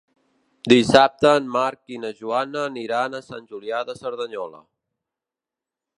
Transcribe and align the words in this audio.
Dissabte 0.71 1.33
en 1.41 1.51
Marc 1.57 1.93
i 1.97 2.01
na 2.05 2.11
Joana 2.21 2.65
aniran 2.71 3.19
a 3.19 3.23
Sant 3.27 3.47
Julià 3.53 3.85
de 3.91 3.99
Cerdanyola. 4.03 4.67